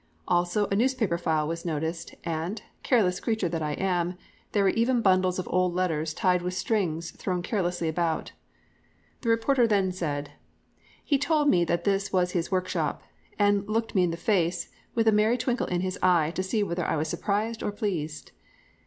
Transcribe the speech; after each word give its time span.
Also 0.27 0.65
a 0.69 0.75
newspaper 0.75 1.15
file 1.19 1.47
was 1.47 1.63
noticed, 1.63 2.15
and 2.23 2.63
careless 2.81 3.19
creature 3.19 3.47
that 3.47 3.61
I 3.61 3.73
am 3.73 4.17
"there 4.51 4.63
were 4.63 4.69
even 4.71 5.03
bundles 5.03 5.37
of 5.37 5.47
old 5.51 5.75
letters 5.75 6.15
tied 6.15 6.41
with 6.41 6.55
strings 6.55 7.11
thrown 7.11 7.43
carelessly 7.43 7.87
about." 7.87 8.31
The 9.21 9.29
reporter 9.29 9.67
then 9.67 9.91
said: 9.91 10.31
"He 11.05 11.19
told 11.19 11.49
me 11.49 11.63
this 11.65 12.11
was 12.11 12.31
his 12.31 12.51
workshop, 12.51 13.03
and 13.37 13.69
looked 13.69 13.93
me 13.93 14.01
in 14.03 14.09
the 14.09 14.17
face 14.17 14.69
with 14.95 15.07
a 15.07 15.11
merry 15.11 15.37
twinkle 15.37 15.67
in 15.67 15.81
his 15.81 15.99
eye 16.01 16.31
to 16.31 16.41
see 16.41 16.63
whether 16.63 16.83
I 16.83 16.97
was 16.97 17.07
surprised 17.07 17.61
or 17.61 17.71
pleased." 17.71 18.31